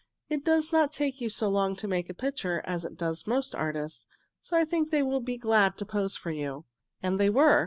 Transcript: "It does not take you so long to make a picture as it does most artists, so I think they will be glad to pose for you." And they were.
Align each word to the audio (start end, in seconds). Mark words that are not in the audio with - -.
"It 0.29 0.43
does 0.43 0.73
not 0.73 0.91
take 0.91 1.21
you 1.21 1.29
so 1.29 1.47
long 1.47 1.75
to 1.75 1.87
make 1.87 2.09
a 2.09 2.15
picture 2.15 2.61
as 2.65 2.83
it 2.83 2.97
does 2.97 3.27
most 3.27 3.53
artists, 3.53 4.07
so 4.41 4.57
I 4.57 4.65
think 4.65 4.89
they 4.89 5.03
will 5.03 5.21
be 5.21 5.37
glad 5.37 5.77
to 5.77 5.85
pose 5.85 6.17
for 6.17 6.31
you." 6.31 6.65
And 7.03 7.19
they 7.19 7.29
were. 7.29 7.59